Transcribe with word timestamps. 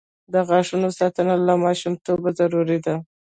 د 0.33 0.35
غاښونو 0.47 0.89
ساتنه 0.99 1.33
له 1.47 1.53
ماشومتوبه 1.65 2.29
ضروري 2.39 2.79
ده. 2.85 2.95